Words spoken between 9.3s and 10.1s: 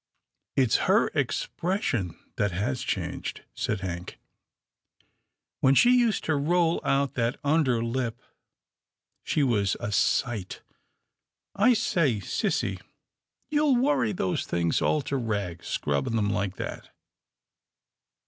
was a